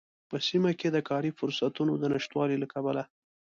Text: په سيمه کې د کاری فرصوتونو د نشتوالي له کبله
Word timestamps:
په 0.29 0.37
سيمه 0.47 0.71
کې 0.79 0.87
د 0.91 0.97
کاری 1.09 1.31
فرصوتونو 1.39 1.93
د 1.97 2.03
نشتوالي 2.13 2.57
له 2.59 2.67
کبله 2.73 3.03